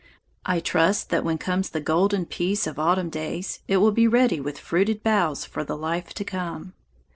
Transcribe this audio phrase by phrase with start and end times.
[0.47, 4.39] I trust that when comes the golden peace of autumn days, it will be ready
[4.41, 6.73] with fruited boughs for the life to come.